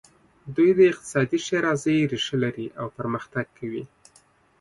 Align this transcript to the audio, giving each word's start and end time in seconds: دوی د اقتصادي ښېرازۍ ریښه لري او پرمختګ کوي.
دوی 0.55 0.71
د 0.75 0.79
اقتصادي 0.91 1.37
ښېرازۍ 1.45 1.97
ریښه 2.11 2.35
لري 2.43 2.67
او 2.79 2.87
پرمختګ 2.97 3.45
کوي. 3.57 3.83